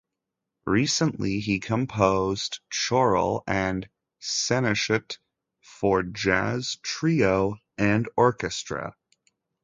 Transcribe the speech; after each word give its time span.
Recently 0.65 1.39
he 1.41 1.59
composed 1.59 2.59
"Choral" 2.71 3.43
and 3.45 3.87
"Sehnsucht" 4.19 5.19
for 5.61 6.01
jazz 6.01 6.77
trio 6.81 7.59
and 7.77 8.09
orchestra. 8.17 8.95